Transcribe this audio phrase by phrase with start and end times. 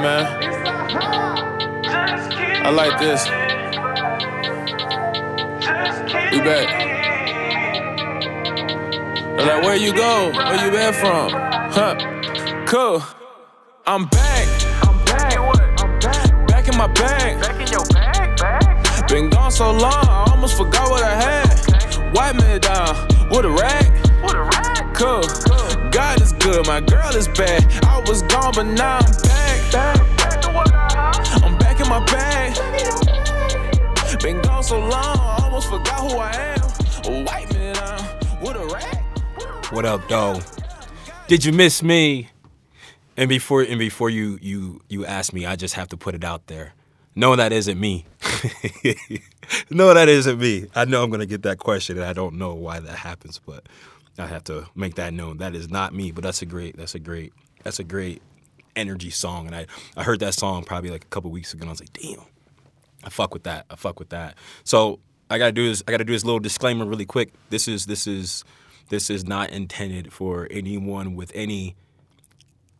[0.00, 0.26] Man.
[2.64, 3.24] I like this.
[6.30, 6.68] We back.
[9.36, 10.30] They're like, where you go?
[10.32, 11.32] Where you been from?
[11.32, 11.96] Huh?
[12.66, 13.02] Cool.
[13.86, 14.48] I'm back.
[14.86, 16.46] I'm back.
[16.46, 16.68] Back.
[16.68, 17.40] In my bag.
[17.40, 19.08] Back in your bag.
[19.08, 22.14] Been gone so long, I almost forgot what I had.
[22.14, 22.94] Wipe me down
[23.30, 23.90] with a rag.
[24.22, 24.68] What a.
[24.94, 25.22] Cool.
[25.90, 27.64] God is good, my girl is bad.
[27.84, 29.47] I was gone, but now I'm back.
[29.70, 30.72] What.
[31.44, 32.56] I'm back in my bag.
[34.20, 37.24] Been gone so long, I almost forgot who I am.
[37.24, 39.72] Wipe me down uh, with a rag.
[39.72, 40.40] What up, though?
[41.26, 42.30] Did you miss me?
[43.18, 46.24] And before and before you you you ask me, I just have to put it
[46.24, 46.72] out there.
[47.14, 48.06] No, that isn't me.
[49.70, 50.66] no, that isn't me.
[50.74, 53.68] I know I'm gonna get that question, and I don't know why that happens, but
[54.18, 55.38] I have to make that known.
[55.38, 56.10] That is not me.
[56.10, 56.76] But that's a great.
[56.78, 57.34] That's a great.
[57.64, 58.22] That's a great
[58.78, 61.70] energy song, and I I heard that song probably like a couple weeks ago, and
[61.70, 62.24] I was like, damn.
[63.04, 63.66] I fuck with that.
[63.70, 64.36] I fuck with that.
[64.64, 65.82] So I gotta do this.
[65.86, 67.32] I gotta do this little disclaimer really quick.
[67.50, 68.44] This is this is
[68.88, 71.76] this is not intended for anyone with any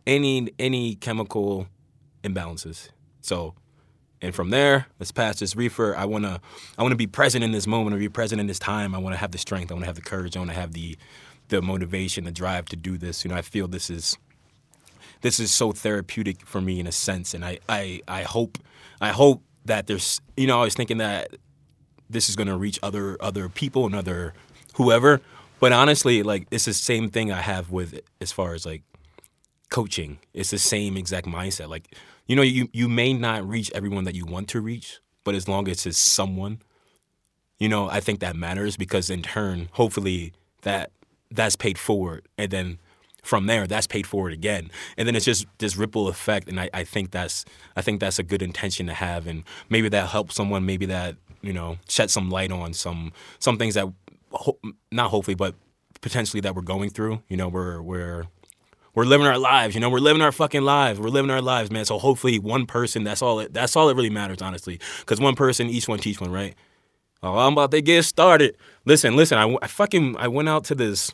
[0.07, 1.69] any any chemical
[2.25, 2.89] imbalances.
[3.21, 3.55] So,
[4.23, 5.95] and from there, let's pass this reefer.
[5.97, 6.41] I wanna
[6.77, 7.95] I wanna be present in this moment.
[7.95, 8.95] I be present in this time.
[8.95, 9.71] I wanna have the strength.
[9.71, 10.37] I wanna have the courage.
[10.37, 10.97] I wanna have the
[11.49, 13.25] the motivation, the drive to do this.
[13.25, 14.17] You know, I feel this is
[15.20, 18.58] this is so therapeutic for me in a sense, and I I I hope
[19.00, 21.36] I hope that there's you know I was thinking that
[22.11, 24.34] this is going to reach other other people and other
[24.74, 25.20] whoever.
[25.61, 28.83] But honestly, like it's the same thing I have with as far as like
[29.70, 30.19] coaching.
[30.33, 31.69] It's the same exact mindset.
[31.69, 31.94] Like
[32.27, 35.48] you know, you you may not reach everyone that you want to reach, but as
[35.48, 36.61] long as it's someone,
[37.58, 40.92] you know, I think that matters because in turn, hopefully that
[41.30, 42.78] that's paid forward, and then
[43.28, 44.70] from there that's paid forward again.
[44.96, 47.44] And then it's just this ripple effect and I, I think that's
[47.77, 51.16] i think that's a good intention to have and maybe that helps someone maybe that
[51.42, 53.86] you know shed some light on some some things that
[54.33, 54.58] ho-
[54.90, 55.55] not hopefully but
[56.00, 57.22] potentially that we're going through.
[57.28, 58.24] You know we're we're
[58.94, 61.70] we're living our lives you know we're living our fucking lives we're living our lives
[61.70, 61.84] man.
[61.84, 64.80] So hopefully one person that's all it that's all that really matters honestly.
[65.00, 66.55] Because one person each one teach one right?
[67.22, 68.56] Oh i'm about to get started.
[68.86, 71.12] Listen listen I, I fucking i went out to this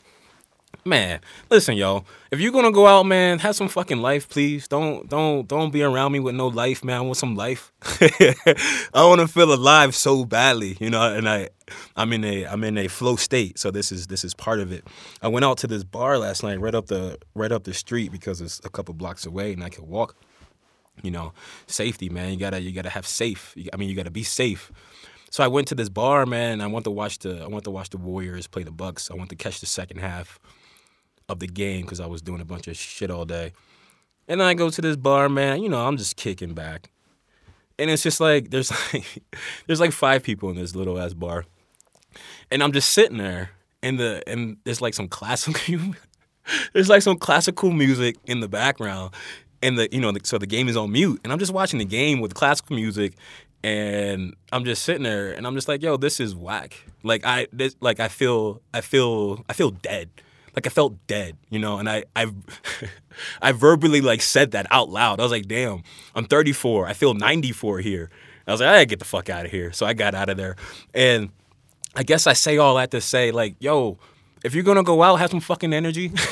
[0.84, 2.04] man, listen, yo.
[2.30, 4.68] If you're gonna go out, man, have some fucking life, please.
[4.68, 6.96] Don't don't don't be around me with no life, man.
[6.96, 7.72] I want some life.
[7.82, 11.14] I want to feel alive so badly, you know.
[11.14, 11.50] And I,
[11.96, 14.72] I'm in a I'm in a flow state, so this is this is part of
[14.72, 14.84] it.
[15.22, 18.10] I went out to this bar last night, right up the right up the street
[18.12, 20.16] because it's a couple blocks away, and I could walk.
[21.02, 21.32] You know,
[21.66, 22.32] safety, man.
[22.32, 23.54] You gotta you gotta have safe.
[23.72, 24.72] I mean, you gotta be safe.
[25.30, 26.60] So I went to this bar, man.
[26.60, 29.10] I want to watch the I want to watch the Warriors play the Bucks.
[29.10, 30.38] I want to catch the second half
[31.28, 33.52] of the game because I was doing a bunch of shit all day.
[34.28, 35.62] And then I go to this bar, man.
[35.62, 36.90] You know, I'm just kicking back,
[37.78, 39.22] and it's just like there's like
[39.66, 41.44] there's like five people in this little ass bar,
[42.50, 43.50] and I'm just sitting there,
[43.82, 45.94] and the and there's like some classical
[46.72, 49.12] there's like some classical music in the background,
[49.62, 51.78] and the you know the, so the game is on mute, and I'm just watching
[51.78, 53.14] the game with classical music.
[53.62, 57.46] And I'm just sitting there, and I'm just like, "Yo, this is whack." Like I,
[57.50, 60.10] this, like I feel, I feel, I feel dead
[60.54, 62.32] like I felt dead, you know, and I I
[63.42, 65.20] I verbally like said that out loud.
[65.20, 65.82] I was like, damn,
[66.14, 66.86] I'm 34.
[66.86, 68.10] I feel 94 here.
[68.46, 69.72] I was like, I gotta get the fuck out of here.
[69.72, 70.56] So I got out of there.
[70.92, 71.30] And
[71.96, 73.98] I guess I say all that to say, like, yo,
[74.44, 76.12] if you're gonna go out, have some fucking energy.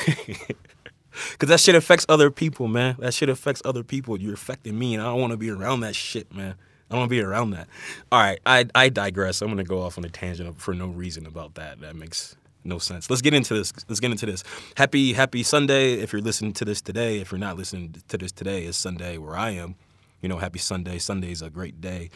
[1.37, 2.95] Cause that shit affects other people, man.
[2.97, 4.19] That shit affects other people.
[4.19, 6.55] You're affecting me, and I don't want to be around that shit, man.
[6.89, 7.67] I don't want to be around that.
[8.11, 9.41] All right, I I digress.
[9.41, 11.81] I'm gonna go off on a tangent for no reason about that.
[11.81, 13.09] That makes no sense.
[13.09, 13.73] Let's get into this.
[13.87, 14.43] Let's get into this.
[14.75, 15.93] Happy Happy Sunday.
[15.93, 19.17] If you're listening to this today, if you're not listening to this today, it's Sunday
[19.17, 19.75] where I am.
[20.21, 20.99] You know, happy Sunday.
[20.99, 22.09] Sunday's a great day.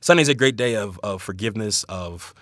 [0.00, 2.34] Sunday's a great day of, of forgiveness, of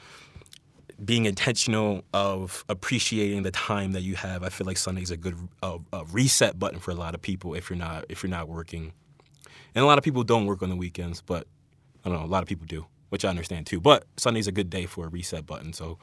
[1.04, 4.42] being intentional, of appreciating the time that you have.
[4.42, 7.54] I feel like Sunday's a good uh, a reset button for a lot of people
[7.54, 8.92] if you're not if you're not working,
[9.74, 11.46] and a lot of people don't work on the weekends, but
[12.04, 12.24] I don't know.
[12.24, 13.80] A lot of people do, which I understand too.
[13.80, 15.72] But Sunday's a good day for a reset button.
[15.72, 15.98] So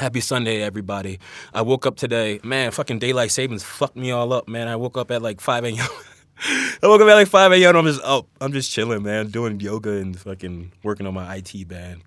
[0.00, 1.20] Happy Sunday, everybody.
[1.52, 2.40] I woke up today.
[2.42, 4.66] Man, fucking daylight savings fucked me all up, man.
[4.66, 5.76] I woke up at like 5 a.m.
[6.82, 7.76] I woke up at like 5 a.m.
[7.76, 8.26] I'm just up.
[8.40, 12.00] I'm just chilling, man, doing yoga and fucking working on my IT band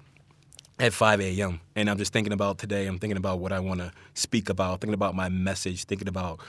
[0.80, 1.60] at 5 a.m.
[1.75, 2.88] And I'm just thinking about today.
[2.88, 6.39] I'm thinking about what I want to speak about, thinking about my message, thinking about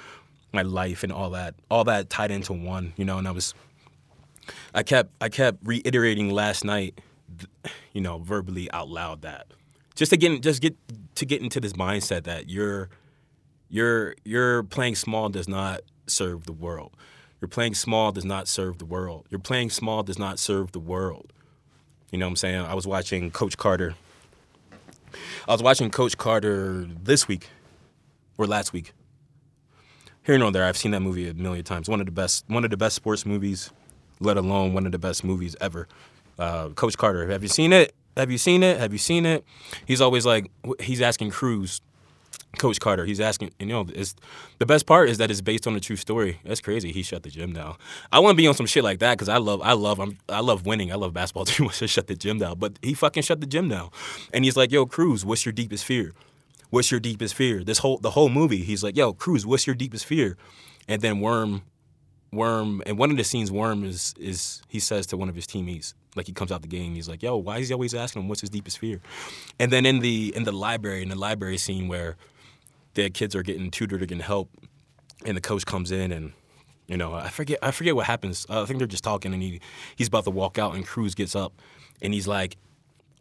[0.55, 1.57] my life and all that.
[1.71, 3.53] All that tied into one, you know, and I was
[4.75, 7.03] I kept I kept reiterating last night,
[7.93, 9.49] you know, verbally out loud that
[9.95, 10.77] just to get just get
[11.17, 12.89] to get into this mindset that you're
[13.69, 16.97] you're you're playing small does not serve the world.
[17.41, 19.27] You're playing small does not serve the world.
[19.31, 21.33] You're playing small does not serve the world.
[22.11, 22.65] You know what I'm saying?
[22.65, 23.95] I was watching Coach Carter.
[25.47, 27.49] I was watching Coach Carter this week
[28.39, 28.93] or last week.
[30.23, 31.89] Here nor there, I've seen that movie a million times.
[31.89, 33.71] One of the best, one of the best sports movies,
[34.21, 35.87] let alone one of the best movies ever.
[36.39, 37.95] Uh, Coach Carter, have you seen it?
[38.17, 38.79] Have you seen it?
[38.79, 39.45] Have you seen it?
[39.87, 40.51] He's always like,
[40.81, 41.81] he's asking Cruz,
[42.59, 43.05] Coach Carter.
[43.05, 44.15] He's asking, you know, it's,
[44.59, 46.41] the best part is that it's based on a true story.
[46.45, 46.93] That's crazy.
[46.93, 47.77] He shut the gym down.
[48.13, 50.19] I want to be on some shit like that because I love, I love, I'm,
[50.29, 50.93] I love winning.
[50.93, 52.59] I love basketball too much to shut the gym down.
[52.59, 53.91] But he fucking shut the gym down,
[54.33, 56.13] and he's like, "Yo, Cruz, what's your deepest fear?
[56.71, 59.75] What's your deepest fear?" This whole, the whole movie, he's like, "Yo, Cruz, what's your
[59.75, 60.37] deepest fear?"
[60.89, 61.63] And then Worm,
[62.33, 65.47] Worm, and one of the scenes, Worm is is he says to one of his
[65.47, 68.23] teammates, like he comes out the game, he's like, "Yo, why is he always asking
[68.23, 69.01] him what's his deepest fear?"
[69.59, 72.17] And then in the in the library, in the library scene where
[72.95, 74.51] the kids are getting tutored or getting help,
[75.25, 76.33] and the coach comes in and
[76.87, 78.47] you know I forget I forget what happens.
[78.49, 79.61] Uh, I think they're just talking and he
[79.97, 81.53] he's about to walk out and Cruz gets up
[82.03, 82.57] and he's like,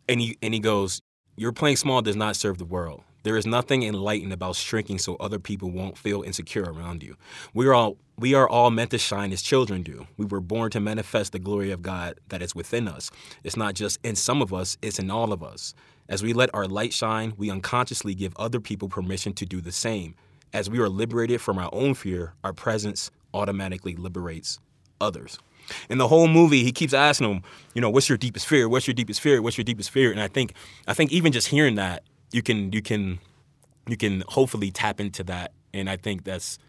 [0.07, 1.01] and he and he goes,
[1.35, 5.15] "You're playing small does not serve the world." There is nothing enlightened about shrinking so
[5.15, 7.15] other people won't feel insecure around you.
[7.53, 10.05] We are all we are all meant to shine as children do.
[10.17, 13.09] We were born to manifest the glory of God that is within us.
[13.43, 15.73] It's not just in some of us, it's in all of us.
[16.09, 19.71] As we let our light shine, we unconsciously give other people permission to do the
[19.71, 20.15] same.
[20.51, 24.59] As we are liberated from our own fear, our presence automatically liberates
[25.01, 25.39] others.
[25.89, 27.43] In the whole movie, he keeps asking him,
[27.73, 28.67] you know, what's your deepest fear?
[28.67, 29.41] What's your deepest fear?
[29.41, 30.11] What's your deepest fear?
[30.11, 30.53] And I think,
[30.87, 32.03] I think even just hearing that,
[32.33, 33.19] you can, you can,
[33.87, 35.53] you can hopefully tap into that.
[35.73, 36.59] And I think that's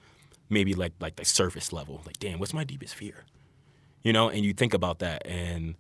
[0.49, 2.01] maybe like like the surface level.
[2.07, 3.25] Like, damn, what's my deepest fear?
[4.03, 5.75] You know, and you think about that, and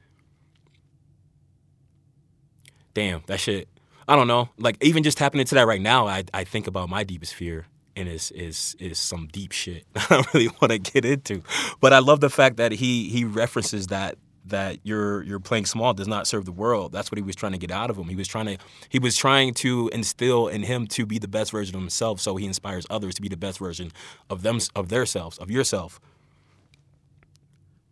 [2.95, 3.69] damn, that shit.
[4.07, 4.51] I don't know.
[4.59, 7.67] Like even just tapping into that right now, I I think about my deepest fear,
[7.97, 11.43] and is is is some deep shit I don't really want to get into.
[11.81, 15.94] But I love the fact that he he references that that you're you're playing small
[15.94, 16.93] does not serve the world.
[16.93, 18.05] That's what he was trying to get out of him.
[18.05, 18.58] He was trying to
[18.88, 22.37] he was trying to instill in him to be the best version of himself, so
[22.37, 23.93] he inspires others to be the best version
[24.29, 26.00] of them of themselves, of yourself.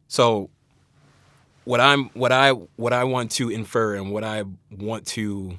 [0.09, 0.51] So
[1.65, 5.59] what I'm what I what I want to infer and what I want to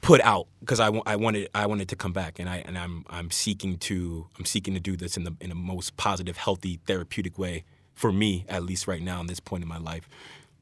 [0.00, 3.04] put out because I, I wanted I wanted to come back and I and I'm
[3.08, 6.80] I'm seeking to I'm seeking to do this in the in the most positive, healthy,
[6.86, 7.64] therapeutic way
[7.94, 10.08] for me, at least right now in this point in my life.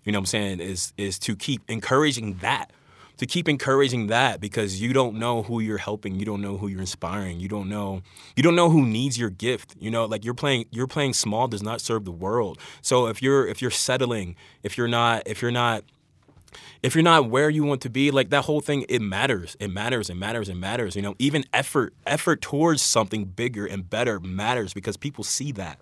[0.04, 0.60] You know what I'm saying?
[0.60, 2.72] Is is to keep encouraging that.
[3.18, 6.66] To keep encouraging that because you don't know who you're helping, you don't know who
[6.66, 8.02] you're inspiring, you don't know
[8.34, 9.76] you don't know who needs your gift.
[9.78, 12.58] You know, like you're playing you're playing small does not serve the world.
[12.80, 15.84] So if you're if you're settling, if you're not if you're not
[16.82, 19.68] if you're not where you want to be like that whole thing it matters it
[19.68, 24.20] matters it matters it matters you know even effort effort towards something bigger and better
[24.20, 25.80] matters because people see that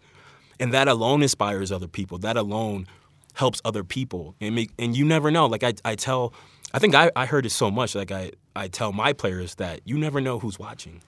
[0.61, 2.19] and that alone inspires other people.
[2.19, 2.87] That alone
[3.35, 4.35] helps other people.
[4.41, 5.47] And make, and you never know.
[5.47, 6.33] Like I, I tell
[6.73, 7.95] i think I, I heard it so much.
[7.95, 11.01] Like I, I tell my players that you never know who's watching.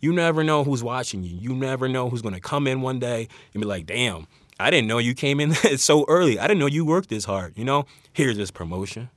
[0.00, 1.36] You never know who's watching you.
[1.36, 4.26] You never know who's going to come in one day and be like damn
[4.60, 6.38] i didn't know you came in so early.
[6.38, 7.86] I didn't know you worked this hard you know?
[8.12, 9.10] Here's this promotion.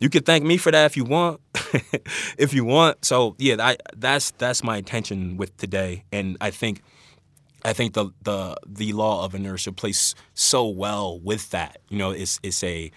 [0.00, 1.40] You could thank me for that if you want
[2.38, 3.04] if you want.
[3.04, 6.04] So yeah I, that's that's my intention with today.
[6.10, 6.82] And i think
[7.64, 11.78] I think the the the law of inertia plays so well with that.
[11.88, 12.90] You know, it's it's a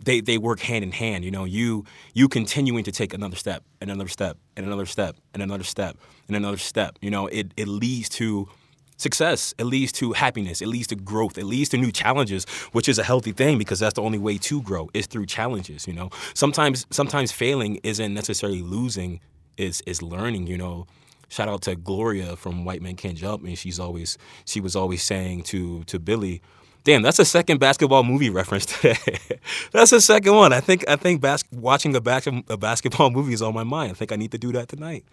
[0.00, 1.24] they they work hand in hand.
[1.24, 5.16] You know, you you continuing to take another step and another step and another step
[5.34, 5.96] and another step
[6.28, 6.98] and another step.
[7.00, 8.48] You know, it it leads to
[8.96, 9.54] success.
[9.58, 10.62] It leads to happiness.
[10.62, 11.36] It leads to growth.
[11.36, 14.38] It leads to new challenges, which is a healthy thing because that's the only way
[14.38, 15.86] to grow is through challenges.
[15.86, 19.20] You know, sometimes sometimes failing isn't necessarily losing.
[19.58, 20.46] Is is learning.
[20.46, 20.86] You know
[21.28, 25.02] shout out to Gloria from White Men Can't Jump, and she's always she was always
[25.02, 26.42] saying to to Billy,
[26.84, 28.96] "Damn, that's a second basketball movie reference today.
[29.72, 30.52] that's the second one.
[30.52, 33.92] I think I think bas- watching a, bas- a basketball movie is on my mind.
[33.92, 35.04] I think I need to do that tonight."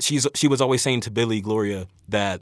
[0.00, 2.40] She's she was always saying to Billy Gloria that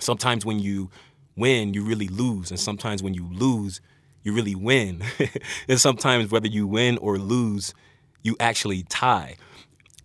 [0.00, 0.90] sometimes when you
[1.36, 3.80] win, you really lose, and sometimes when you lose,
[4.22, 5.02] you really win,
[5.68, 7.72] and sometimes whether you win or lose,
[8.22, 9.36] you actually tie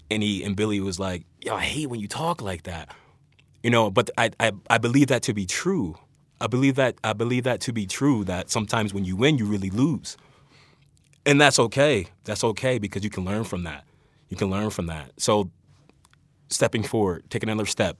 [0.09, 2.89] and he and Billy was like, "Yo, I hate when you talk like that,"
[3.63, 3.89] you know.
[3.91, 5.97] But I I, I believe that to be true.
[6.39, 8.23] I believe that I believe that to be true.
[8.23, 10.17] That sometimes when you win, you really lose,
[11.25, 12.07] and that's okay.
[12.23, 13.83] That's okay because you can learn from that.
[14.29, 15.11] You can learn from that.
[15.17, 15.49] So,
[16.49, 17.97] stepping forward, take another step,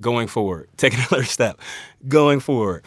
[0.00, 1.60] going forward, take another step,
[2.08, 2.84] going forward,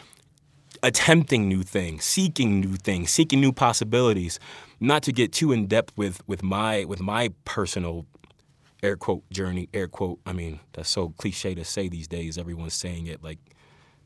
[0.83, 4.39] attempting new things, seeking new things, seeking new possibilities.
[4.79, 8.05] Not to get too in depth with with my with my personal
[8.85, 10.19] air quote journey, air quote.
[10.25, 12.37] I mean, that's so cliche to say these days.
[12.37, 13.39] Everyone's saying it like,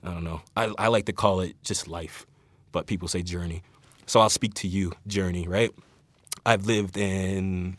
[0.04, 0.42] I don't know.
[0.56, 2.26] I, I like to call it just life,
[2.72, 3.62] but people say journey.
[4.06, 5.72] So I'll speak to you, journey, right?
[6.46, 7.78] I've lived in,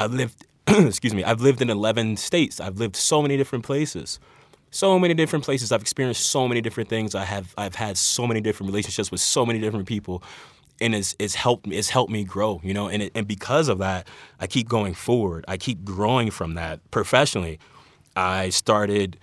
[0.00, 2.60] I've lived, excuse me, I've lived in 11 states.
[2.60, 4.18] I've lived so many different places.
[4.72, 5.70] So many different places.
[5.70, 7.14] I've experienced so many different things.
[7.14, 10.22] I have, I've had so many different relationships with so many different people
[10.80, 13.68] and it's it's helped me it's helped me grow you know and it, and because
[13.68, 14.08] of that
[14.40, 15.44] I keep going forward.
[15.48, 16.80] I keep growing from that.
[16.90, 17.58] Professionally
[18.16, 19.18] I started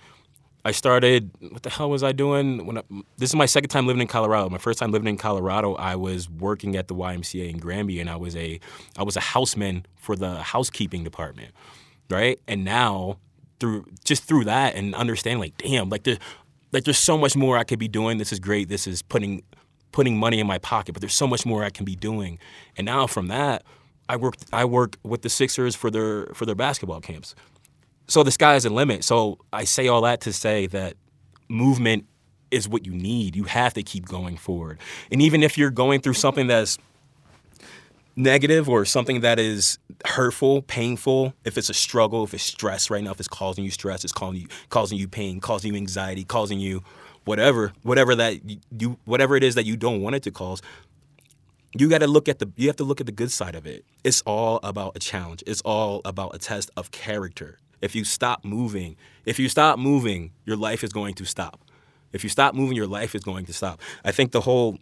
[0.64, 2.82] I started what the hell was I doing when I,
[3.16, 4.48] this is my second time living in Colorado.
[4.48, 8.08] My first time living in Colorado I was working at the YMCA in Granby and
[8.08, 8.60] I was a
[8.96, 11.52] I was a houseman for the housekeeping department
[12.10, 12.38] right?
[12.46, 13.18] And now
[13.58, 16.18] through just through that and understanding like damn like there
[16.72, 18.18] like there's so much more I could be doing.
[18.18, 18.68] This is great.
[18.68, 19.42] This is putting
[19.92, 22.38] putting money in my pocket, but there's so much more I can be doing.
[22.76, 23.62] And now from that,
[24.08, 27.34] I work I work with the Sixers for their for their basketball camps.
[28.08, 29.04] So the sky is the limit.
[29.04, 30.96] So I say all that to say that
[31.48, 32.06] movement
[32.50, 33.36] is what you need.
[33.36, 34.78] You have to keep going forward.
[35.10, 36.78] And even if you're going through something that's
[38.14, 43.02] negative or something that is hurtful, painful, if it's a struggle, if it's stress right
[43.02, 46.24] now, if it's causing you stress, it's causing you causing you pain, causing you anxiety,
[46.24, 46.82] causing you
[47.24, 48.40] whatever, whatever that
[48.78, 50.62] you, whatever it is that you don't want it to cause,
[51.74, 53.66] you got to look at the you have to look at the good side of
[53.66, 53.84] it.
[54.04, 55.42] It's all about a challenge.
[55.46, 57.58] It's all about a test of character.
[57.80, 61.60] If you stop moving, if you stop moving, your life is going to stop.
[62.12, 63.80] If you stop moving, your life is going to stop.
[64.04, 64.78] I think the whole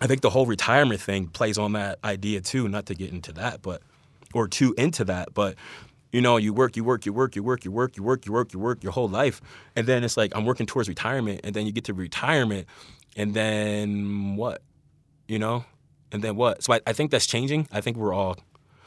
[0.00, 3.32] I think the whole retirement thing plays on that idea too, not to get into
[3.32, 3.82] that, but
[4.32, 5.54] or too into that, but
[6.14, 8.32] you know, you work, you work, you work, you work, you work, you work, you
[8.32, 9.42] work, you work your whole life.
[9.74, 11.40] And then it's like, I'm working towards retirement.
[11.42, 12.68] And then you get to retirement.
[13.16, 14.62] And then what?
[15.26, 15.64] You know?
[16.12, 16.62] And then what?
[16.62, 17.66] So I, I think that's changing.
[17.72, 18.36] I think we're all,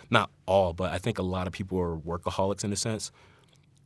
[0.10, 3.12] not all, but I think a lot of people are workaholics in a sense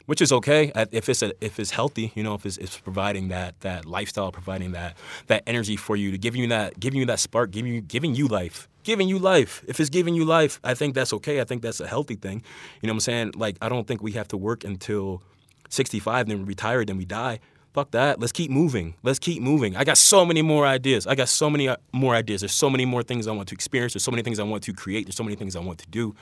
[0.07, 3.29] which is okay if it's a, if it's healthy, you know, if it's, it's, providing
[3.29, 7.05] that that lifestyle, providing that that energy for you to giving you that giving you
[7.05, 9.63] that spark, giving you giving you life, giving you life.
[9.67, 11.41] If it's giving you life, I think that's okay.
[11.41, 12.43] I think that's a healthy thing.
[12.81, 13.31] You know what I'm saying?
[13.35, 15.21] Like I don't think we have to work until
[15.69, 17.39] 65, then retire, then we die.
[17.73, 18.19] Fuck that.
[18.19, 18.95] Let's keep moving.
[19.01, 19.77] Let's keep moving.
[19.77, 21.07] I got so many more ideas.
[21.07, 22.41] I got so many uh, more ideas.
[22.41, 23.93] There's so many more things I want to experience.
[23.93, 25.05] There's so many things I want to create.
[25.05, 26.13] There's so many things I want to do.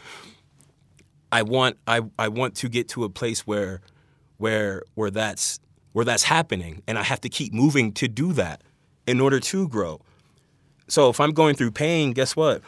[1.32, 3.82] I want I, I want to get to a place where
[4.38, 5.60] where where that's
[5.94, 8.62] where that's happening and I have to keep moving to do that
[9.08, 10.02] in order to grow.
[10.90, 12.62] So if I'm going through pain, guess what?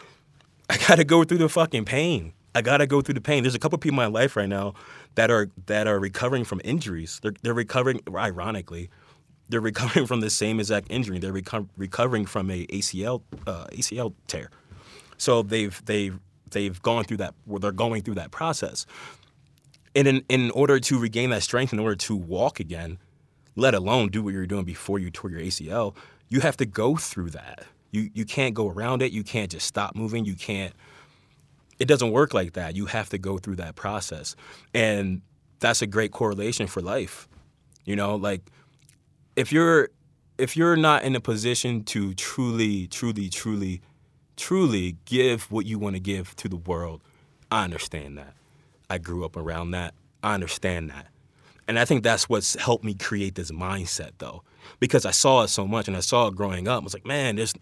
[0.69, 2.33] I got to go through the fucking pain.
[2.55, 3.43] I got to go through the pain.
[3.43, 4.73] There's a couple people in my life right now
[5.15, 7.19] that are that are recovering from injuries.
[7.21, 8.89] They're they're recovering ironically
[9.51, 11.19] they're recovering from the same exact injury.
[11.19, 14.49] They're reco- recovering from a ACL uh, ACL tear.
[15.17, 16.17] So they've they've
[16.49, 18.85] they've gone through that where they're going through that process.
[19.93, 22.97] And in, in order to regain that strength, in order to walk again,
[23.57, 25.93] let alone do what you're doing before you tore your ACL,
[26.29, 27.65] you have to go through that.
[27.91, 29.11] You you can't go around it.
[29.11, 30.25] You can't just stop moving.
[30.25, 30.73] You can't.
[31.79, 32.75] It doesn't work like that.
[32.75, 34.35] You have to go through that process,
[34.73, 35.21] and
[35.59, 37.27] that's a great correlation for life.
[37.85, 38.41] You know, like
[39.35, 39.89] if you're
[40.37, 43.81] if you're not in a position to truly, truly, truly
[44.37, 47.01] truly give what you want to give to the world,
[47.51, 48.33] I understand that.
[48.89, 49.93] I grew up around that.
[50.23, 51.07] I understand that.
[51.67, 54.43] And I think that's what's helped me create this mindset though.
[54.79, 56.81] Because I saw it so much and I saw it growing up.
[56.81, 57.53] I was like, man, there's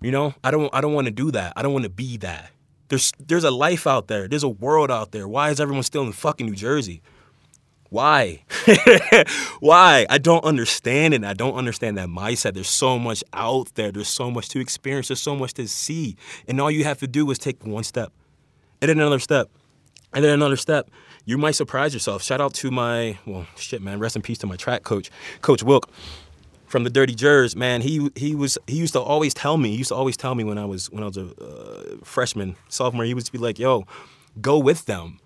[0.00, 1.52] you know, I don't I don't want to do that.
[1.56, 2.50] I don't want to be that.
[2.88, 4.28] There's there's a life out there.
[4.28, 5.28] There's a world out there.
[5.28, 7.02] Why is everyone still in fucking New Jersey?
[7.90, 8.44] Why?
[9.60, 10.06] Why?
[10.08, 11.24] I don't understand it.
[11.24, 12.54] I don't understand that mindset.
[12.54, 13.90] There's so much out there.
[13.90, 15.08] There's so much to experience.
[15.08, 16.16] There's so much to see.
[16.46, 18.12] And all you have to do is take one step,
[18.80, 19.50] and then another step,
[20.12, 20.88] and then another step.
[21.24, 22.22] You might surprise yourself.
[22.22, 23.98] Shout out to my, well, shit, man.
[23.98, 25.10] Rest in peace to my track coach,
[25.42, 25.90] Coach Wilk
[26.70, 29.70] from the Dirty Jers, man, he he was he used to always tell me.
[29.70, 32.54] He used to always tell me when I was when I was a uh, freshman,
[32.68, 33.04] sophomore.
[33.04, 33.86] He would be like, "Yo,
[34.40, 35.18] go with them,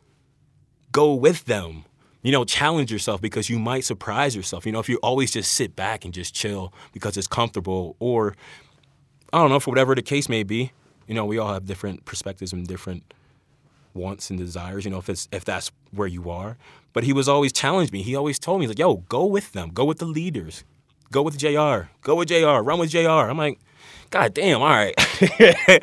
[0.91, 1.85] go with them."
[2.25, 4.65] you know, challenge yourself because you might surprise yourself.
[4.65, 8.35] You know, if you always just sit back and just chill because it's comfortable, or
[9.31, 10.73] I don't know, for whatever the case may be,
[11.07, 13.13] you know, we all have different perspectives and different
[13.95, 14.85] wants and desires.
[14.85, 16.57] You know, if it's if that's where you are.
[16.93, 18.03] But he was always challenged me.
[18.03, 19.71] He always told me, he's like, "Yo, go with them.
[19.71, 20.65] Go with the leaders.
[21.11, 21.89] Go with Jr.
[22.03, 22.61] Go with Jr.
[22.63, 23.59] Run with Jr." I'm like,
[24.11, 24.95] God damn, all right.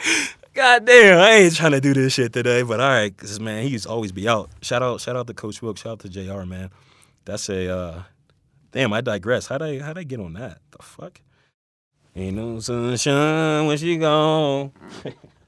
[0.54, 3.68] God damn, I ain't trying to do this shit today, but all right, cause man,
[3.68, 4.50] he's always be out.
[4.62, 6.44] Shout out, shout out to Coach Wilkes, shout out to Jr.
[6.44, 6.70] Man,
[7.24, 8.04] that's a uh,
[8.72, 8.92] damn.
[8.94, 9.48] I digress.
[9.48, 10.60] How'd I how'd I get on that?
[10.72, 11.22] The fuck?
[12.16, 14.72] Ain't no sunshine when she gone.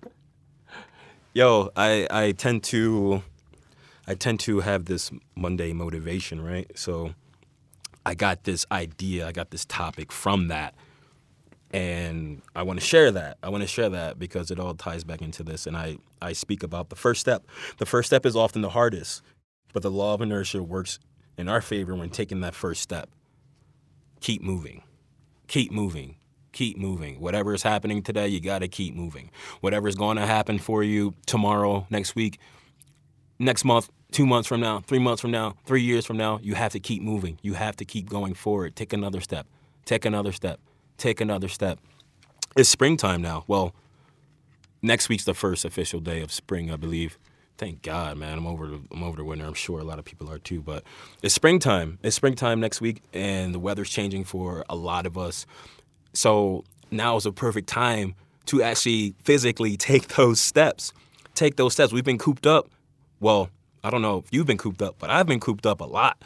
[1.36, 3.24] Yo, I I tend to
[4.08, 6.72] I tend to have this Monday motivation, right?
[6.76, 7.16] So
[8.06, 10.76] I got this idea, I got this topic from that.
[11.72, 13.40] And I want to share that.
[13.42, 15.66] I want to share that because it all ties back into this.
[15.66, 17.48] And I, I speak about the first step.
[17.80, 19.24] The first step is often the hardest,
[19.74, 21.00] but the law of inertia works
[21.36, 23.10] in our favor when taking that first step.
[24.22, 24.84] Keep moving.
[25.48, 26.18] Keep moving.
[26.54, 27.20] Keep moving.
[27.20, 29.30] Whatever is happening today, you got to keep moving.
[29.60, 32.40] Whatever is going to happen for you tomorrow, next week,
[33.40, 36.54] next month, two months from now, three months from now, three years from now, you
[36.54, 37.40] have to keep moving.
[37.42, 38.76] You have to keep going forward.
[38.76, 39.48] Take another step.
[39.86, 40.60] Take another step.
[40.98, 41.80] Take another step.
[42.56, 43.44] It's springtime now.
[43.48, 43.74] Well,
[44.82, 47.18] next week's the first official day of spring, I believe.
[47.58, 48.38] Thank God, man.
[48.38, 48.66] I'm over.
[48.92, 49.46] I'm over the winter.
[49.46, 50.62] I'm sure a lot of people are too.
[50.62, 50.84] But
[51.22, 52.00] it's springtime.
[52.04, 55.46] It's springtime next week, and the weather's changing for a lot of us.
[56.14, 58.16] So now is a perfect time
[58.46, 60.94] to actually physically take those steps.
[61.36, 61.92] Take those steps.
[61.92, 62.70] We've been cooped up.
[63.20, 63.50] Well,
[63.84, 66.22] I don't know if you've been cooped up, but I've been cooped up a lot.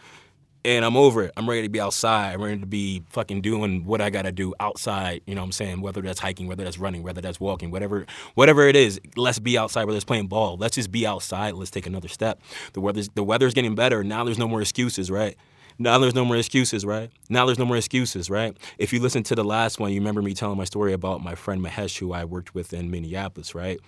[0.66, 1.32] And I'm over it.
[1.38, 2.34] I'm ready to be outside.
[2.34, 5.22] I'm ready to be fucking doing what I gotta do outside.
[5.26, 5.80] You know what I'm saying?
[5.80, 9.58] Whether that's hiking, whether that's running, whether that's walking, whatever whatever it is, let's be
[9.58, 10.58] outside, whether it's playing ball.
[10.58, 11.54] Let's just be outside.
[11.54, 12.42] Let's take another step.
[12.74, 14.04] The weather's the weather's getting better.
[14.04, 15.38] Now there's no more excuses, right?
[15.80, 17.12] Now there's no more excuses, right?
[17.30, 18.58] Now there's no more excuses, right?
[18.78, 21.36] If you listen to the last one, you remember me telling my story about my
[21.36, 23.80] friend Mahesh, who I worked with in Minneapolis, right?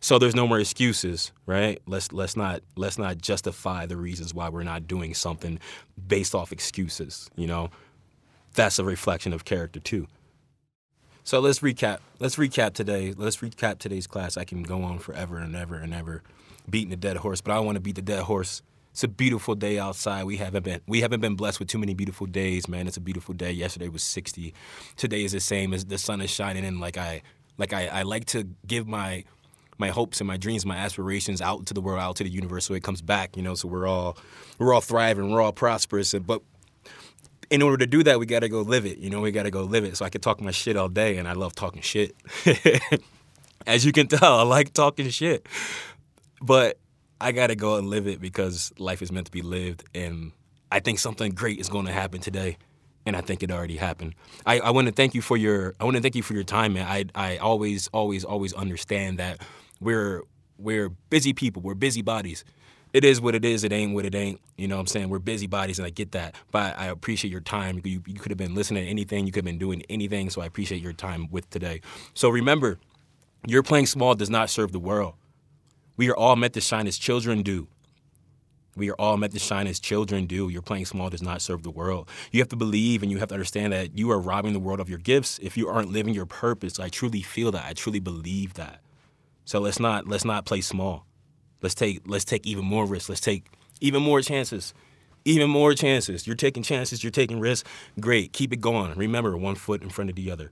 [0.00, 1.80] So there's no more excuses, right?
[1.86, 5.60] Let's let's not let's not justify the reasons why we're not doing something
[6.08, 7.70] based off excuses, you know?
[8.54, 10.08] That's a reflection of character too.
[11.22, 11.98] So let's recap.
[12.18, 13.14] Let's recap today.
[13.16, 14.36] Let's recap today's class.
[14.36, 16.22] I can go on forever and ever and ever
[16.68, 18.62] beating a dead horse, but I want to beat the dead horse.
[18.90, 20.24] It's a beautiful day outside.
[20.24, 22.86] We haven't been we haven't been blessed with too many beautiful days, man.
[22.86, 23.52] It's a beautiful day.
[23.52, 24.52] Yesterday was 60.
[24.96, 27.22] Today is the same as the sun is shining and like I
[27.56, 29.24] like I, I like to give my
[29.78, 32.66] my hopes and my dreams, my aspirations out to the world, out to the universe,
[32.66, 33.36] so it comes back.
[33.36, 34.18] You know, so we're all
[34.58, 36.12] we're all thriving, we're all prosperous.
[36.14, 36.42] But
[37.50, 38.98] in order to do that, we got to go live it.
[38.98, 39.96] You know, we got to go live it.
[39.96, 42.14] So I could talk my shit all day, and I love talking shit.
[43.66, 45.46] As you can tell, I like talking shit.
[46.42, 46.78] But
[47.20, 50.32] I got to go and live it because life is meant to be lived, and
[50.72, 52.56] I think something great is going to happen today
[53.06, 54.14] and I think it already happened.
[54.46, 56.44] I, I want to thank you for your I want to thank you for your
[56.44, 56.86] time, man.
[56.86, 59.40] I I always always always understand that
[59.80, 60.22] we're
[60.58, 61.62] we're busy people.
[61.62, 62.44] We're busy bodies.
[62.92, 63.62] It is what it is.
[63.62, 64.40] It ain't what it ain't.
[64.56, 65.08] You know what I'm saying?
[65.08, 66.34] We're busy bodies, and I get that.
[66.50, 67.80] But I appreciate your time.
[67.84, 69.26] You, you could have been listening to anything.
[69.26, 70.28] You could have been doing anything.
[70.28, 71.82] So I appreciate your time with today.
[72.14, 72.78] So remember,
[73.46, 75.14] your playing small does not serve the world.
[76.00, 77.68] We are all meant to shine as children do.
[78.74, 80.48] We are all meant to shine as children do.
[80.48, 82.08] Your playing small does not serve the world.
[82.32, 84.80] You have to believe and you have to understand that you are robbing the world
[84.80, 86.80] of your gifts if you aren't living your purpose.
[86.80, 87.66] I truly feel that.
[87.66, 88.80] I truly believe that.
[89.44, 91.04] So let's not let's not play small.
[91.60, 93.10] Let's take let's take even more risks.
[93.10, 93.44] Let's take
[93.82, 94.72] even more chances.
[95.26, 96.26] Even more chances.
[96.26, 97.68] You're taking chances, you're taking risks.
[98.00, 98.32] Great.
[98.32, 98.94] Keep it going.
[98.94, 100.50] Remember, one foot in front of the other.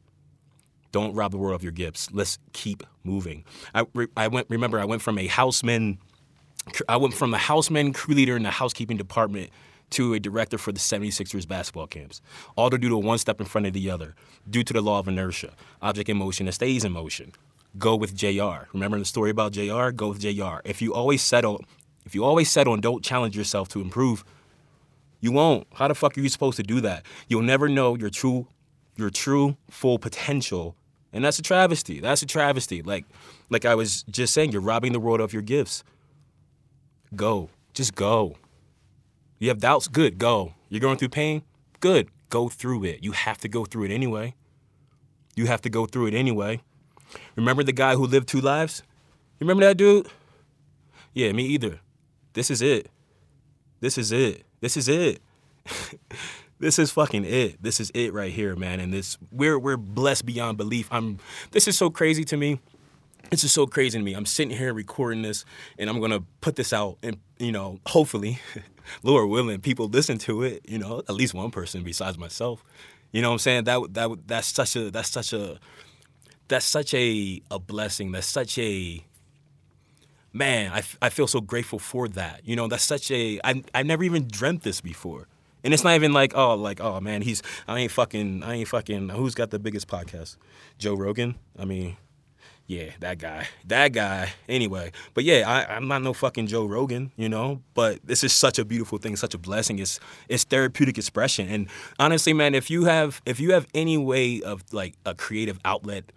[0.93, 2.09] Don't rob the world of your gifts.
[2.13, 3.45] Let's keep moving.
[3.75, 3.85] I,
[4.17, 5.99] I went remember I went from a houseman
[6.89, 9.51] I went from a houseman crew leader in the housekeeping department
[9.91, 12.21] to a director for the 76ers basketball camps.
[12.57, 14.15] All to do to one step in front of the other,
[14.49, 15.55] due to the law of inertia.
[15.81, 17.33] Object in motion that stays in motion.
[17.79, 18.67] Go with JR.
[18.73, 19.91] Remember the story about JR?
[19.91, 20.59] Go with JR.
[20.65, 21.65] If you always settle,
[22.05, 24.25] if you always settle and don't challenge yourself to improve,
[25.21, 25.67] you won't.
[25.75, 27.05] How the fuck are you supposed to do that?
[27.29, 28.47] You'll never know your true
[28.99, 30.77] your true full potential.
[31.13, 32.01] And that's a travesty.
[32.01, 32.83] That's a travesty.
[32.83, 33.05] Like
[33.49, 35.85] like I was just saying, you're robbing the world of your gifts.
[37.17, 37.49] Go.
[37.73, 38.37] Just go.
[39.39, 39.89] You have doubts?
[39.89, 40.19] Good.
[40.19, 40.53] Go.
[40.69, 41.43] You're going through pain?
[41.81, 42.09] Good.
[42.29, 43.03] Go through it.
[43.03, 44.35] You have to go through it anyway.
[45.35, 46.61] You have to go through it anyway.
[47.37, 48.83] Remember the guy who lived two lives?
[49.39, 50.09] You remember that dude?
[51.15, 51.81] Yeah, me either.
[52.35, 52.91] This is it.
[53.81, 54.45] This is it.
[54.61, 55.23] This is it.
[56.59, 57.63] this is fucking it.
[57.63, 58.81] This is it right here, man.
[58.81, 60.89] And this we're we're blessed beyond belief.
[60.91, 61.19] I'm
[61.53, 62.61] this is so crazy to me
[63.31, 64.15] this is so crazy to me.
[64.15, 65.45] I'm sitting here recording this,
[65.79, 68.41] and I'm gonna put this out, and you know, hopefully,
[69.03, 70.63] Lord willing, people listen to it.
[70.69, 72.65] You know, at least one person besides myself.
[73.13, 73.65] You know what I'm saying?
[73.65, 75.59] That that that's such a that's such a
[76.49, 78.13] that's such a a blessing.
[78.13, 79.05] That's such a
[80.33, 80.73] man.
[80.73, 82.43] I, I feel so grateful for that.
[82.45, 85.29] You know, that's such a I I never even dreamt this before.
[85.65, 88.69] And it's not even like oh like oh man he's I ain't fucking I ain't
[88.69, 90.37] fucking who's got the biggest podcast
[90.79, 91.97] Joe Rogan I mean
[92.69, 94.35] yeah, that guy, that guy.
[94.47, 97.63] Anyway, but yeah, I, I'm not no fucking Joe Rogan, you know.
[97.73, 99.79] But this is such a beautiful thing, such a blessing.
[99.79, 101.67] It's it's therapeutic expression, and
[101.99, 106.13] honestly, man, if you have if you have any way of like a creative outlet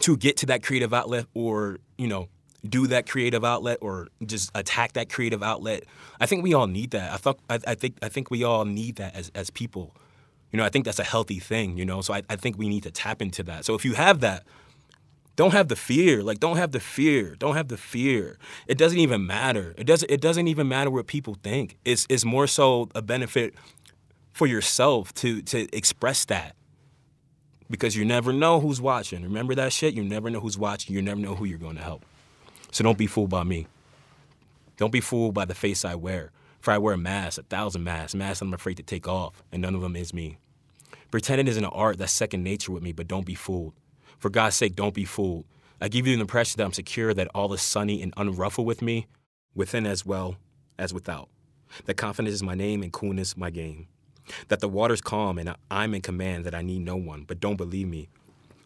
[0.00, 2.28] to get to that creative outlet, or you know,
[2.68, 5.84] do that creative outlet or just attack that creative outlet.
[6.20, 7.26] I think we all need that.
[7.48, 9.94] I I think I think we all need that as as people.
[10.52, 12.00] You know, I think that's a healthy thing, you know.
[12.00, 13.64] So I, I think we need to tap into that.
[13.64, 14.44] So if you have that,
[15.36, 16.22] don't have the fear.
[16.22, 17.34] Like don't have the fear.
[17.36, 18.36] Don't have the fear.
[18.66, 19.74] It doesn't even matter.
[19.78, 21.78] It doesn't it doesn't even matter what people think.
[21.84, 23.54] It's it's more so a benefit
[24.32, 26.56] for yourself to to express that.
[27.70, 29.22] Because you never know who's watching.
[29.22, 29.94] Remember that shit?
[29.94, 30.94] You never know who's watching.
[30.94, 32.04] You never know who you're going to help.
[32.72, 33.66] So don't be fooled by me.
[34.76, 36.32] Don't be fooled by the face I wear.
[36.60, 39.62] For I wear a mask, a thousand masks, masks I'm afraid to take off, and
[39.62, 40.38] none of them is me.
[41.10, 43.72] Pretending isn't an art that's second nature with me, but don't be fooled.
[44.18, 45.46] For God's sake, don't be fooled.
[45.80, 48.82] I give you the impression that I'm secure, that all is sunny and unruffled with
[48.82, 49.06] me,
[49.54, 50.36] within as well
[50.78, 51.28] as without.
[51.86, 53.88] That confidence is my name and coolness my game.
[54.48, 57.56] That the water's calm and I'm in command, that I need no one, but don't
[57.56, 58.10] believe me.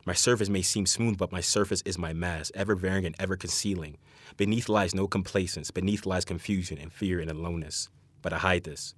[0.07, 3.37] My surface may seem smooth, but my surface is my mask, ever varying and ever
[3.37, 3.97] concealing.
[4.37, 7.89] Beneath lies no complacence, beneath lies confusion and fear and aloneness.
[8.21, 8.95] But I hide this.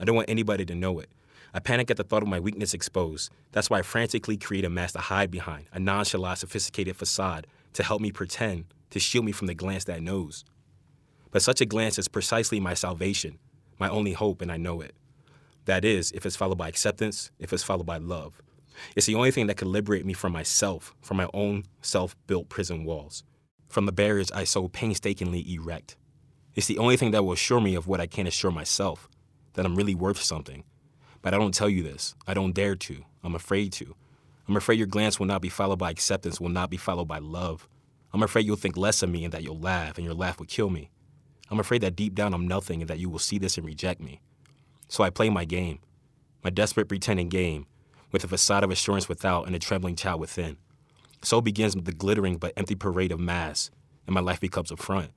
[0.00, 1.10] I don't want anybody to know it.
[1.54, 3.30] I panic at the thought of my weakness exposed.
[3.52, 7.82] That's why I frantically create a mask to hide behind, a nonchalant, sophisticated facade to
[7.82, 10.44] help me pretend, to shield me from the glance that knows.
[11.30, 13.38] But such a glance is precisely my salvation,
[13.78, 14.94] my only hope, and I know it.
[15.66, 18.40] That is, if it's followed by acceptance, if it's followed by love.
[18.96, 22.48] It's the only thing that could liberate me from myself, from my own self built
[22.48, 23.22] prison walls,
[23.68, 25.96] from the barriers I so painstakingly erect.
[26.54, 29.08] It's the only thing that will assure me of what I can't assure myself
[29.54, 30.64] that I'm really worth something.
[31.22, 32.14] But I don't tell you this.
[32.26, 33.04] I don't dare to.
[33.22, 33.94] I'm afraid to.
[34.48, 37.18] I'm afraid your glance will not be followed by acceptance, will not be followed by
[37.18, 37.68] love.
[38.12, 40.46] I'm afraid you'll think less of me and that you'll laugh, and your laugh will
[40.46, 40.90] kill me.
[41.50, 44.00] I'm afraid that deep down I'm nothing and that you will see this and reject
[44.00, 44.20] me.
[44.88, 45.78] So I play my game,
[46.42, 47.66] my desperate pretending game,
[48.12, 50.56] with a facade of assurance without and a trembling child within.
[51.22, 53.70] So begins the glittering but empty parade of mass,
[54.06, 55.10] and my life becomes a front.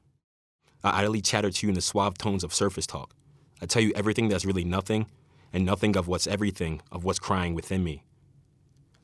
[0.83, 3.13] I idly chatter to you in the suave tones of surface talk.
[3.61, 5.07] I tell you everything that's really nothing,
[5.53, 8.03] and nothing of what's everything, of what's crying within me.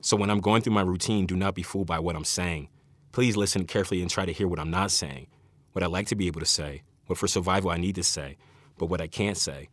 [0.02, 2.70] So when I'm going through my routine, do not be fooled by what I'm saying.
[3.12, 5.28] Please listen carefully and try to hear what I'm not saying,
[5.74, 8.38] what I like to be able to say, what for survival I need to say,
[8.78, 9.70] but what I can't say.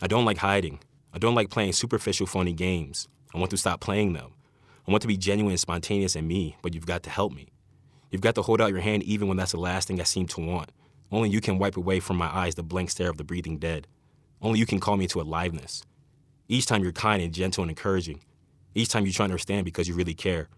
[0.00, 0.80] I don't like hiding.
[1.12, 3.08] I don't like playing superficial, phony games.
[3.34, 4.32] I want to stop playing them.
[4.86, 7.48] I want to be genuine and spontaneous and me, but you've got to help me.
[8.10, 10.26] You've got to hold out your hand even when that's the last thing I seem
[10.28, 10.70] to want.
[11.10, 13.86] Only you can wipe away from my eyes the blank stare of the breathing dead.
[14.40, 15.84] Only you can call me to aliveness.
[16.48, 18.20] Each time you're kind and gentle and encouraging.
[18.74, 20.48] Each time you try to understand because you really care.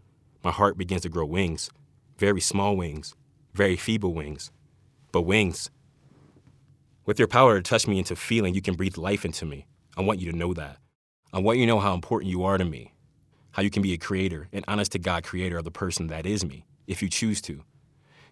[0.42, 1.70] My heart begins to grow wings.
[2.18, 3.14] Very small wings.
[3.52, 4.50] Very feeble wings.
[5.12, 5.70] But wings.
[7.06, 9.66] With your power to touch me into feeling, you can breathe life into me.
[9.96, 10.78] I want you to know that.
[11.34, 12.92] I want you to know how important you are to me,
[13.50, 16.26] how you can be a creator, an honest to God creator of the person that
[16.26, 17.64] is me, if you choose to.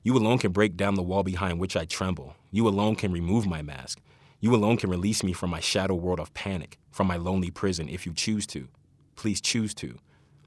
[0.05, 2.37] You alone can break down the wall behind which I tremble.
[2.53, 4.01] You alone can remove my mask.
[4.39, 7.89] You alone can release me from my shadow world of panic, from my lonely prison,
[7.89, 8.69] if you choose to.
[9.17, 9.99] Please choose to.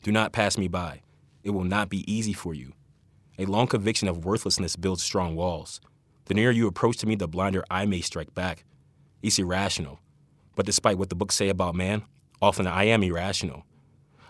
[0.02, 1.02] Do not pass me by.
[1.44, 2.72] It will not be easy for you.
[3.38, 5.82] A long conviction of worthlessness builds strong walls.
[6.28, 8.64] The nearer you approach to me, the blinder I may strike back.
[9.22, 10.00] It's irrational.
[10.56, 12.04] But despite what the books say about man,
[12.42, 13.66] Often I am irrational.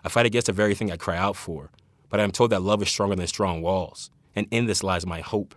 [0.03, 1.71] I fight against the very thing I cry out for,
[2.09, 5.05] but I am told that love is stronger than strong walls, and in this lies
[5.05, 5.55] my hope.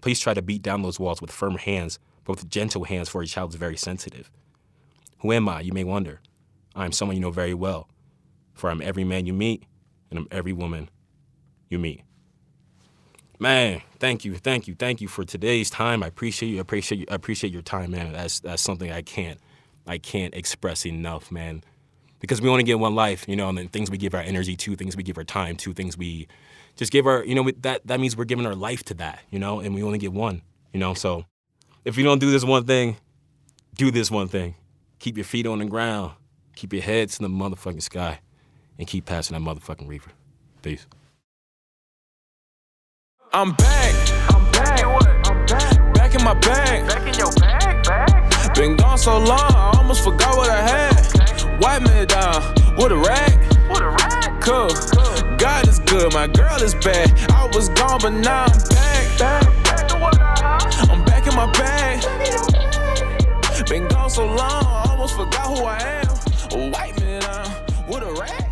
[0.00, 3.22] Please try to beat down those walls with firm hands, but with gentle hands, for
[3.22, 4.30] a child is very sensitive.
[5.18, 6.20] Who am I, you may wonder?
[6.74, 7.88] I am someone you know very well,
[8.52, 9.62] for I'm every man you meet,
[10.10, 10.90] and I'm every woman
[11.68, 12.02] you meet.
[13.38, 16.02] Man, thank you, thank you, thank you for today's time.
[16.02, 16.58] I appreciate you.
[16.58, 17.06] I appreciate you.
[17.08, 18.12] Appreciate your time, man.
[18.12, 19.38] That's that's something I can't,
[19.86, 21.62] I can't express enough, man
[22.24, 24.56] because we only get one life, you know, and then things we give our energy
[24.56, 26.26] to, things we give our time to, things we
[26.74, 29.38] just give our, you know, that that means we're giving our life to that, you
[29.38, 30.40] know, and we only get one,
[30.72, 30.94] you know.
[30.94, 31.26] So
[31.84, 32.96] if you don't do this one thing,
[33.76, 34.54] do this one thing.
[35.00, 36.12] Keep your feet on the ground,
[36.56, 38.20] keep your heads in the motherfucking sky,
[38.78, 40.12] and keep passing that motherfucking reefer.
[40.62, 40.86] Peace.
[43.34, 43.94] I'm back.
[44.30, 44.84] I'm back.
[45.28, 45.94] I'm back.
[45.94, 46.88] Back in my bag.
[46.88, 48.54] Back in your bag, bag.
[48.54, 51.23] Been gone so long, I almost forgot what I had.
[51.64, 52.42] Wipe me down
[52.76, 53.38] with a rag.
[53.70, 54.42] With a rag.
[54.42, 54.68] Cool.
[55.38, 57.10] God is good, my girl is bad.
[57.30, 59.18] I was gone, but now I'm back.
[59.18, 60.58] back, back to what I
[60.90, 62.02] I'm back in my bag.
[63.66, 66.70] Been gone so long, I almost forgot who I am.
[66.70, 67.48] Wipe me down
[67.88, 68.43] with a uh, rag.